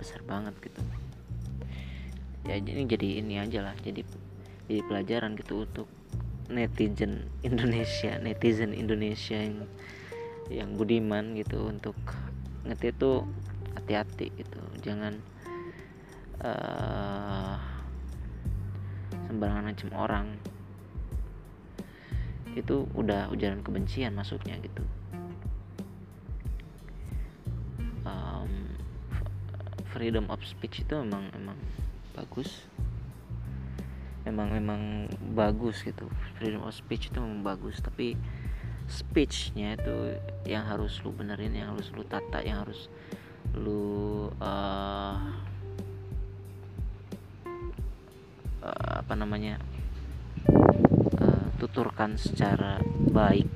besar 0.00 0.24
banget 0.24 0.56
gitu 0.64 0.80
ya 2.48 2.56
ini 2.56 2.88
jadi 2.88 3.08
ini 3.20 3.34
aja 3.36 3.60
lah 3.60 3.76
jadi 3.80 4.00
jadi 4.70 4.80
pelajaran 4.86 5.36
gitu 5.36 5.66
untuk 5.68 5.88
netizen 6.48 7.28
Indonesia 7.46 8.16
netizen 8.22 8.72
Indonesia 8.72 9.36
yang 9.36 9.68
yang 10.50 10.74
budiman 10.74 11.38
gitu 11.38 11.70
untuk 11.70 11.94
ngerti 12.66 12.90
itu 12.90 13.22
hati-hati 13.78 14.34
gitu. 14.34 14.60
Jangan 14.82 15.14
uh, 16.42 17.56
sembarangan 19.30 19.64
macam 19.70 19.88
orang. 19.94 20.26
Itu 22.58 22.90
udah 22.98 23.30
ujaran 23.30 23.62
kebencian 23.62 24.12
masuknya 24.18 24.58
gitu. 24.58 24.82
Freedom 29.90 30.32
of 30.32 30.40
speech 30.48 30.80
itu 30.80 30.96
memang 30.96 31.28
emang 31.36 31.58
bagus. 32.14 32.66
Memang 34.26 34.52
memang 34.52 35.08
bagus 35.32 35.82
gitu. 35.82 36.06
Freedom 36.36 36.66
of 36.66 36.76
speech 36.76 37.08
itu 37.08 37.18
memang 37.18 37.42
bagus 37.42 37.80
tapi 37.80 38.14
speechnya 38.90 39.78
itu 39.78 40.18
yang 40.44 40.66
harus 40.66 40.98
lu 41.06 41.14
benerin 41.14 41.54
yang 41.54 41.72
harus 41.72 41.94
lu 41.94 42.02
tata 42.02 42.42
yang 42.42 42.66
harus 42.66 42.90
lu 43.54 44.26
uh, 44.42 45.16
uh, 48.66 48.94
apa 49.00 49.14
namanya 49.14 49.62
uh, 51.18 51.46
tuturkan 51.62 52.18
secara 52.18 52.82
baik. 53.10 53.50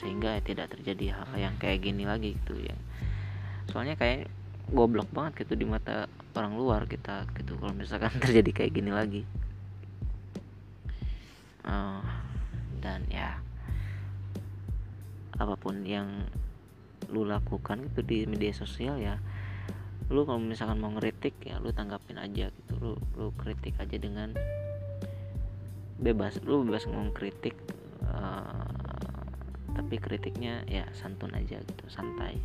Sehingga 0.00 0.40
tidak 0.40 0.72
terjadi 0.72 1.12
hal 1.12 1.28
yang 1.36 1.54
kayak 1.60 1.84
gini 1.84 2.08
lagi 2.08 2.32
gitu 2.32 2.56
ya 2.56 2.72
soalnya 3.70 3.96
kayak 3.96 4.28
goblok 4.70 5.10
banget 5.10 5.46
gitu 5.46 5.58
di 5.58 5.66
mata 5.66 6.06
orang 6.38 6.54
luar 6.54 6.86
kita 6.86 7.26
gitu 7.34 7.58
kalau 7.58 7.74
misalkan 7.74 8.14
terjadi 8.22 8.50
kayak 8.50 8.72
gini 8.74 8.90
lagi. 8.94 9.22
Uh, 11.66 12.02
dan 12.80 13.04
ya 13.12 13.36
apa 15.36 15.54
pun 15.56 15.84
yang 15.84 16.24
lu 17.10 17.26
lakukan 17.26 17.84
itu 17.90 18.00
di 18.04 18.18
media 18.24 18.52
sosial 18.52 18.96
ya 18.96 19.20
lu 20.10 20.26
kalau 20.26 20.42
misalkan 20.42 20.82
mau 20.82 20.90
ngeritik 20.90 21.38
ya 21.46 21.62
lu 21.62 21.70
tanggapin 21.70 22.18
aja 22.18 22.50
gitu. 22.50 22.72
Lu 22.78 22.92
lu 23.18 23.30
kritik 23.38 23.78
aja 23.78 23.96
dengan 23.98 24.34
bebas 26.00 26.40
lu 26.42 26.64
bebas 26.64 26.88
ngomong 26.88 27.12
kritik 27.12 27.54
uh, 28.08 28.64
tapi 29.76 30.00
kritiknya 30.00 30.64
ya 30.66 30.88
santun 30.96 31.36
aja 31.36 31.60
gitu 31.60 31.84
santai 31.92 32.40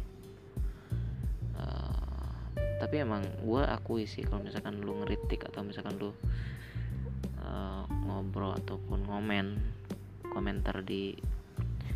tapi 2.86 3.02
emang 3.02 3.26
gue 3.41 3.65
akui 3.65 4.06
sih 4.06 4.21
kalau 4.21 4.45
misalkan 4.45 4.78
lu 4.78 5.02
ngeritik 5.02 5.50
atau 5.50 5.65
misalkan 5.65 5.98
lu 5.98 6.13
uh, 7.41 7.82
ngobrol 8.06 8.54
ataupun 8.54 9.10
ngomen 9.10 9.58
komentar 10.30 10.86
di 10.86 11.17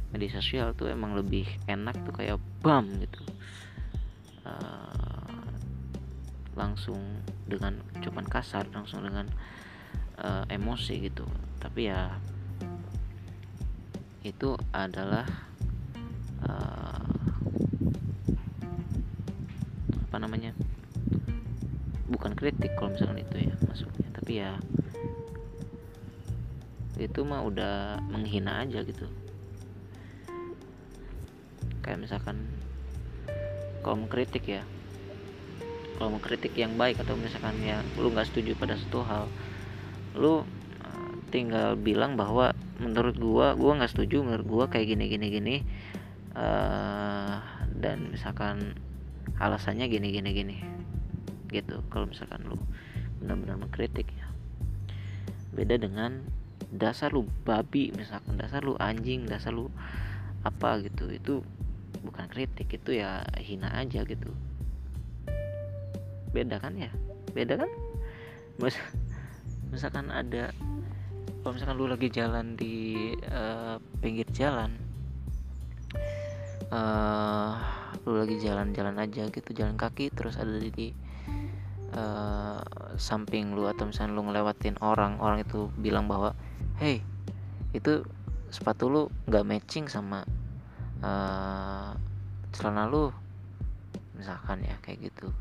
media 0.10 0.34
sosial 0.34 0.73
tuh 0.73 0.89
emang 0.89 1.13
lebih 1.13 1.45
enak 1.69 1.93
tuh 2.02 2.13
kayak 2.17 2.41
bam 2.65 2.89
gitu. 2.97 3.21
Uh, 4.41 5.45
langsung 6.58 7.21
dengan 7.45 7.78
ucapan 7.93 8.25
kasar 8.25 8.65
langsung 8.73 9.06
dengan 9.06 9.30
uh, 10.17 10.41
emosi 10.49 11.06
gitu. 11.06 11.30
Tapi 11.62 11.86
ya 11.86 12.17
itu 14.25 14.58
adalah 14.73 15.30
uh, 16.49 17.06
apa 20.10 20.17
namanya 20.17 20.58
kritik 22.39 22.71
kalau 22.80 22.95
misalkan 22.95 23.19
itu 23.19 23.52
ya 23.52 23.54
masuknya. 23.67 24.08
Tapi 24.15 24.32
ya 24.39 24.52
itu 26.95 27.19
mah 27.28 27.43
udah 27.43 27.99
menghina 28.08 28.63
aja 28.63 28.80
gitu. 28.88 29.04
Kayak 31.84 32.08
misalkan 32.08 32.47
kalau 33.84 34.08
mengkritik 34.08 34.47
ya 34.47 34.63
kalau 35.99 36.15
mengkritik 36.15 36.56
yang 36.56 36.80
baik 36.80 36.95
atau 37.04 37.19
misalkan 37.19 37.60
ya 37.60 37.84
lu 37.99 38.08
nggak 38.15 38.32
setuju 38.32 38.56
pada 38.56 38.80
satu 38.80 39.04
hal 39.04 39.28
lu 40.15 40.47
eh, 40.80 41.12
tinggal 41.28 41.75
bilang 41.75 42.15
bahwa 42.15 42.56
menurut 42.80 43.19
gua 43.19 43.56
gua 43.60 43.75
nggak 43.84 43.91
setuju 43.91 44.23
menurut 44.23 44.47
gua 44.47 44.65
kayak 44.71 44.95
gini 44.95 45.12
gini 45.12 45.28
gini 45.28 45.56
uh, 46.32 47.43
dan 47.75 48.15
misalkan 48.15 48.71
alasannya 49.36 49.91
gini 49.91 50.15
gini 50.15 50.30
gini 50.32 50.58
gitu 51.52 51.82
kalau 51.90 52.08
misalkan 52.10 52.42
lu 52.46 52.58
benar-benar 53.22 53.58
mengkritik 53.60 54.08
ya. 54.10 54.28
Beda 55.54 55.76
dengan 55.76 56.24
dasar 56.70 57.12
lu 57.12 57.26
babi 57.44 57.90
misalkan 57.94 58.38
dasar 58.38 58.62
lu 58.62 58.78
anjing 58.78 59.26
dasar 59.26 59.50
lu 59.50 59.74
apa 60.46 60.80
gitu 60.86 61.10
itu 61.10 61.42
bukan 62.06 62.30
kritik 62.32 62.70
itu 62.72 63.02
ya 63.02 63.26
hina 63.42 63.74
aja 63.76 64.06
gitu. 64.06 64.32
Beda 66.32 66.62
kan 66.62 66.78
ya? 66.78 66.94
Beda 67.34 67.58
kan? 67.60 67.70
Mis 68.62 68.78
misalkan 69.70 70.10
ada 70.10 70.54
kalau 71.42 71.56
misalkan 71.56 71.78
lu 71.78 71.88
lagi 71.88 72.10
jalan 72.12 72.58
di 72.58 73.14
uh, 73.30 73.80
pinggir 74.02 74.28
jalan 74.34 74.76
uh, 76.74 77.54
lu 78.06 78.20
lagi 78.20 78.42
jalan-jalan 78.42 78.96
aja 78.98 79.30
gitu 79.30 79.50
jalan 79.54 79.76
kaki 79.78 80.10
terus 80.14 80.38
ada 80.38 80.52
di 80.58 80.94
uh, 81.93 82.62
samping 82.99 83.56
lu 83.56 83.65
atau 83.69 83.88
misalnya 83.89 84.17
lu 84.17 84.28
ngelewatin 84.30 84.78
orang 84.84 85.17
orang 85.21 85.41
itu 85.41 85.71
bilang 85.80 86.06
bahwa 86.10 86.36
hey 86.78 87.02
itu 87.73 88.02
sepatu 88.49 88.89
lu 88.89 89.02
nggak 89.30 89.45
matching 89.45 89.86
sama 89.86 90.25
uh, 91.06 91.93
celana 92.49 92.89
lu 92.89 93.13
misalkan 94.17 94.65
ya 94.65 94.75
kayak 94.84 95.13
gitu. 95.13 95.32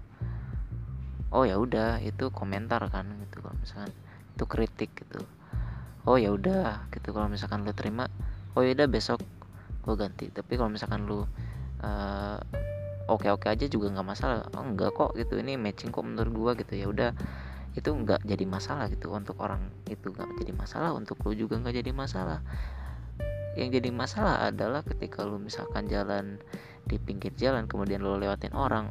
Oh 1.29 1.45
ya 1.45 1.61
udah 1.61 2.01
itu 2.01 2.33
komentar 2.33 2.81
kan 2.89 3.05
gitu 3.27 3.45
kalau 3.45 3.57
misalkan 3.61 3.93
itu 4.37 4.45
kritik 4.45 4.91
gitu. 4.97 5.25
Oh 6.09 6.17
ya 6.17 6.33
udah 6.33 6.89
gitu 6.95 7.13
kalau 7.13 7.29
misalkan 7.29 7.67
lu 7.67 7.73
terima 7.77 8.09
oh 8.57 8.65
ya 8.65 8.73
udah 8.77 8.89
besok 8.89 9.21
gue 9.85 9.95
ganti. 9.97 10.31
Tapi 10.33 10.53
kalau 10.57 10.71
misalkan 10.73 11.05
lu 11.05 11.25
uh, 11.85 12.39
oke 13.09 13.27
oke 13.33 13.49
aja 13.49 13.67
juga 13.67 13.91
nggak 13.91 14.07
masalah. 14.07 14.47
Oh, 14.55 14.63
enggak 14.63 14.95
kok 14.95 15.17
gitu 15.17 15.41
ini 15.41 15.57
matching 15.57 15.91
kok 15.91 16.05
menurut 16.05 16.33
gua 16.33 16.51
gitu 16.55 16.77
ya 16.77 16.87
udah. 16.87 17.11
Itu 17.75 17.97
nggak 17.97 18.23
jadi 18.29 18.45
masalah 18.45 18.93
gitu 18.93 19.11
untuk 19.11 19.41
orang 19.41 19.73
itu 19.89 20.13
nggak 20.13 20.45
jadi 20.45 20.53
masalah 20.53 20.93
untuk 20.93 21.17
lu 21.25 21.33
juga 21.35 21.57
nggak 21.59 21.81
jadi 21.81 21.93
masalah. 21.97 22.45
Yang 23.59 23.83
jadi 23.83 23.91
masalah 23.91 24.35
adalah 24.53 24.87
ketika 24.87 25.27
lu 25.27 25.41
misalkan 25.41 25.89
jalan 25.91 26.39
di 26.89 26.97
pinggir 26.97 27.33
jalan 27.37 27.69
kemudian 27.69 28.01
lu 28.01 28.17
lewatin 28.17 28.57
orang 28.57 28.89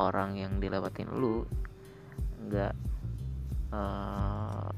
orang 0.00 0.40
yang 0.40 0.56
dilewatin 0.56 1.12
lu 1.12 1.44
nggak 2.48 2.72
uh, 3.76 4.72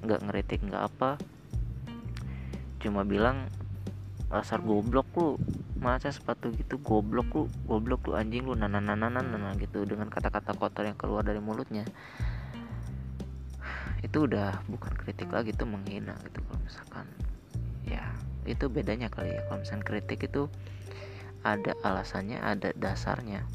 nggak 0.00 0.20
ngeritik 0.24 0.64
nggak 0.64 0.88
apa 0.88 1.20
cuma 2.80 3.04
bilang 3.04 3.52
dasar 4.32 4.64
goblok 4.64 5.08
lu 5.20 5.36
masa 5.78 6.10
sepatu 6.10 6.50
gitu 6.58 6.82
goblok 6.82 7.30
lu 7.34 7.44
goblok 7.70 8.10
lu 8.10 8.18
anjing 8.18 8.42
lu 8.42 8.58
nana 8.58 8.82
nana 8.82 9.06
nana 9.06 9.50
gitu 9.62 9.86
dengan 9.86 10.10
kata-kata 10.10 10.58
kotor 10.58 10.84
yang 10.86 10.98
keluar 10.98 11.22
dari 11.22 11.38
mulutnya. 11.38 11.86
Itu 14.02 14.26
udah 14.26 14.62
bukan 14.66 14.94
kritik 14.98 15.30
lagi 15.30 15.54
itu 15.54 15.62
menghina 15.62 16.18
gitu 16.26 16.42
kalau 16.46 16.60
misalkan. 16.62 17.06
Ya 17.86 18.10
itu 18.44 18.66
bedanya 18.66 19.06
kali 19.06 19.38
ya 19.38 19.42
kalau 19.46 19.62
misalnya 19.62 19.86
kritik 19.86 20.26
itu 20.26 20.50
ada 21.46 21.78
alasannya 21.86 22.42
ada 22.42 22.74
dasarnya. 22.74 23.46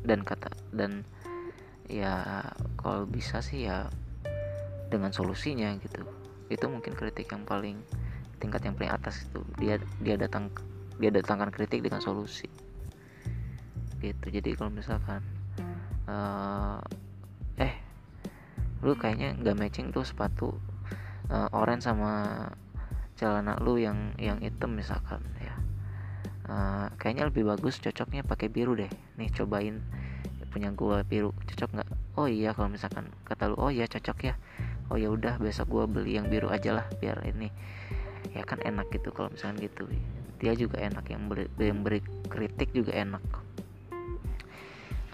Dan 0.00 0.24
kata 0.24 0.48
dan 0.72 1.04
ya 1.92 2.42
kalau 2.80 3.04
bisa 3.04 3.44
sih 3.44 3.68
ya 3.68 3.92
dengan 4.88 5.12
solusinya 5.12 5.76
gitu. 5.76 6.08
Itu 6.48 6.72
mungkin 6.72 6.96
kritik 6.96 7.28
yang 7.28 7.44
paling 7.44 7.84
tingkat 8.38 8.64
yang 8.64 8.74
paling 8.76 8.92
atas 8.92 9.24
itu. 9.24 9.40
Dia 9.60 9.80
dia 10.00 10.16
datang 10.20 10.52
dia 10.96 11.12
datangkan 11.12 11.52
kritik 11.52 11.84
dengan 11.84 12.00
solusi. 12.00 12.48
Gitu. 14.00 14.26
Jadi 14.28 14.56
kalau 14.56 14.72
misalkan 14.72 15.24
uh, 16.08 16.80
eh 17.56 17.74
lu 18.84 18.92
kayaknya 18.96 19.32
nggak 19.40 19.56
matching 19.56 19.88
tuh 19.88 20.04
sepatu 20.04 20.52
uh, 21.32 21.48
orange 21.56 21.88
sama 21.88 22.44
celana 23.16 23.56
lu 23.64 23.80
yang 23.80 24.12
yang 24.20 24.40
hitam 24.44 24.76
misalkan 24.76 25.24
ya. 25.40 25.54
Uh, 26.46 26.86
kayaknya 27.00 27.26
lebih 27.26 27.42
bagus 27.48 27.80
cocoknya 27.82 28.22
pakai 28.22 28.52
biru 28.52 28.76
deh. 28.76 28.92
Nih 29.18 29.32
cobain 29.32 29.80
punya 30.52 30.72
gua 30.72 31.04
biru. 31.04 31.32
Cocok 31.48 31.80
nggak? 31.80 31.90
Oh 32.16 32.28
iya 32.28 32.56
kalau 32.56 32.72
misalkan 32.72 33.12
kata 33.24 33.52
lu 33.52 33.56
oh 33.56 33.72
iya 33.72 33.88
cocok 33.88 34.18
ya. 34.32 34.34
Oh 34.92 34.94
ya 35.00 35.10
udah 35.10 35.40
besok 35.42 35.66
gua 35.72 35.84
beli 35.90 36.14
yang 36.20 36.30
biru 36.30 36.46
aja 36.52 36.78
lah 36.78 36.86
biar 37.02 37.18
ini 37.26 37.50
ya 38.36 38.44
kan 38.44 38.60
enak 38.60 38.92
gitu 38.92 39.08
kalau 39.10 39.32
misalkan 39.32 39.56
gitu. 39.64 39.88
Dia 40.36 40.52
juga 40.52 40.76
enak 40.84 41.08
yang 41.08 41.32
beri, 41.32 41.48
yang 41.56 41.80
beri 41.80 42.04
kritik 42.28 42.76
juga 42.76 42.92
enak. 42.92 43.24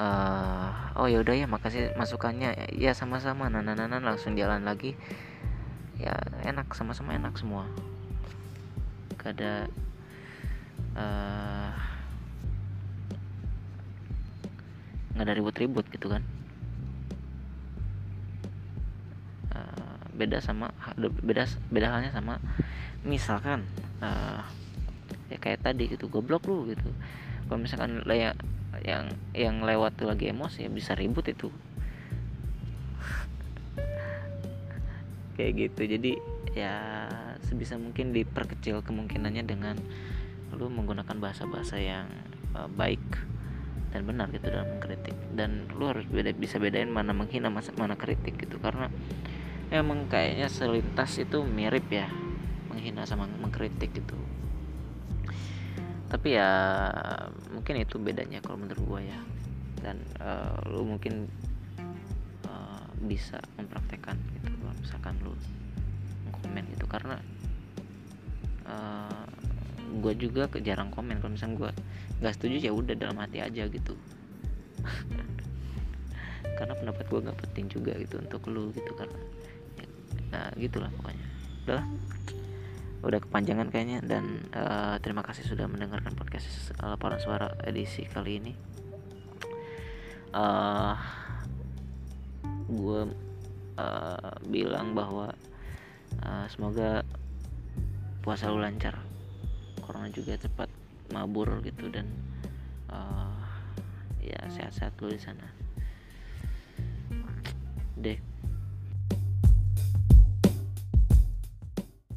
Uh, 0.02 0.98
oh 0.98 1.06
ya 1.06 1.22
udah 1.22 1.34
ya 1.38 1.46
makasih 1.46 1.94
masukannya. 1.94 2.74
Ya 2.74 2.90
sama-sama 2.90 3.46
nana 3.46 4.02
langsung 4.02 4.34
jalan 4.34 4.66
lagi. 4.66 4.98
Ya 6.02 6.18
enak 6.42 6.74
sama-sama 6.74 7.14
enak 7.14 7.38
semua. 7.38 7.70
Gak 9.22 9.38
ada 9.38 9.70
uh, 10.98 11.70
nggak 15.12 15.24
ada 15.28 15.34
ribut-ribut 15.36 15.86
gitu 15.92 16.08
kan 16.08 16.24
beda 20.12 20.44
sama 20.44 20.70
beda 20.98 21.48
beda 21.72 21.88
halnya 21.88 22.12
sama 22.12 22.36
misalkan 23.02 23.66
uh, 24.04 24.44
ya 25.32 25.38
kayak 25.40 25.64
tadi 25.64 25.88
gitu 25.88 26.12
goblok 26.12 26.44
lu 26.46 26.68
gitu. 26.68 26.88
Kalau 27.48 27.58
misalkan 27.58 28.04
yang 28.08 28.36
yang 28.84 29.04
yang 29.32 29.56
lewat 29.64 29.96
tuh 29.96 30.08
lagi 30.08 30.28
emosi 30.28 30.68
ya 30.68 30.70
bisa 30.72 30.92
ribut 30.92 31.24
itu. 31.28 31.48
Kayak 35.36 35.52
gitu 35.68 35.82
jadi 35.98 36.12
ya 36.52 36.74
sebisa 37.48 37.80
mungkin 37.80 38.12
diperkecil 38.12 38.84
kemungkinannya 38.84 39.44
dengan 39.48 39.76
lu 40.52 40.68
menggunakan 40.68 41.16
bahasa-bahasa 41.16 41.80
yang 41.80 42.04
uh, 42.52 42.68
baik 42.68 43.00
dan 43.92 44.04
benar 44.08 44.28
gitu 44.32 44.48
dalam 44.48 44.68
mengkritik. 44.76 45.16
Dan 45.36 45.68
lu 45.76 45.88
harus 45.92 46.04
beda 46.08 46.32
bisa 46.36 46.56
bedain 46.60 46.88
mana 46.88 47.12
menghina 47.12 47.52
mana 47.52 47.96
kritik 47.96 48.36
gitu. 48.40 48.56
Karena 48.60 48.88
emang 49.72 50.04
kayaknya 50.12 50.52
selintas 50.52 51.16
itu 51.16 51.40
mirip 51.48 51.88
ya 51.88 52.12
menghina 52.68 53.08
sama 53.08 53.24
mengkritik 53.40 53.96
gitu. 53.96 54.16
Tapi 56.12 56.36
ya 56.36 56.92
mungkin 57.48 57.80
itu 57.80 57.96
bedanya 57.96 58.44
kalau 58.44 58.60
menurut 58.60 58.84
gue 58.84 59.00
ya. 59.08 59.18
Dan 59.80 59.96
uh, 60.20 60.60
lu 60.68 60.84
mungkin 60.84 61.24
uh, 62.44 62.84
bisa 63.08 63.40
mempraktekkan 63.56 64.20
gitu 64.36 64.52
kalau 64.60 64.76
misalkan 64.76 65.14
lu 65.24 65.32
komen 66.36 66.68
gitu. 66.76 66.84
Karena 66.84 67.16
uh, 68.68 69.24
gue 70.04 70.12
juga 70.20 70.52
jarang 70.60 70.92
komen 70.92 71.16
kalau 71.24 71.32
misalnya 71.32 71.56
gue 71.56 71.70
nggak 72.20 72.34
setuju 72.36 72.56
ya 72.60 72.72
udah 72.76 72.92
dalam 72.92 73.16
hati 73.16 73.40
aja 73.40 73.64
gitu. 73.72 73.96
Karena 76.60 76.76
pendapat 76.76 77.08
gue 77.08 77.20
nggak 77.24 77.38
penting 77.48 77.66
juga 77.72 77.96
gitu 77.96 78.20
untuk 78.20 78.44
lu 78.52 78.68
gitu 78.76 78.92
karena 78.94 79.18
nah 80.32 80.48
gitulah 80.56 80.88
pokoknya. 80.96 81.26
Udahlah. 81.68 81.86
Udah 83.02 83.18
kepanjangan 83.20 83.68
kayaknya 83.68 83.98
dan 84.00 84.46
uh, 84.56 84.96
terima 85.02 85.20
kasih 85.20 85.44
sudah 85.44 85.68
mendengarkan 85.68 86.16
podcast 86.16 86.72
laporan 86.80 87.20
suara 87.20 87.52
edisi 87.66 88.08
kali 88.08 88.40
ini. 88.40 88.52
Uh, 90.32 90.96
gue 92.72 93.00
uh, 93.76 94.32
bilang 94.48 94.96
bahwa 94.96 95.36
uh, 96.24 96.46
semoga 96.48 97.04
puasa 98.24 98.48
lu 98.48 98.62
lancar. 98.62 98.96
Corona 99.82 100.08
juga 100.14 100.38
cepat 100.38 100.70
mabur 101.10 101.60
gitu 101.66 101.90
dan 101.90 102.06
uh, 102.88 103.44
ya 104.22 104.40
sehat-sehat 104.46 104.94
lu 105.02 105.10
di 105.10 105.20
sana. 105.20 105.46
Deh 107.98 108.31